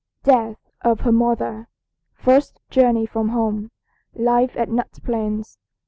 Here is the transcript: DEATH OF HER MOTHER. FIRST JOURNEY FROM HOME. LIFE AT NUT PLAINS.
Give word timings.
DEATH 0.23 0.57
OF 0.81 1.01
HER 1.01 1.11
MOTHER. 1.11 1.67
FIRST 2.15 2.59
JOURNEY 2.71 3.05
FROM 3.05 3.29
HOME. 3.29 3.69
LIFE 4.15 4.57
AT 4.57 4.69
NUT 4.69 4.89
PLAINS. 5.03 5.59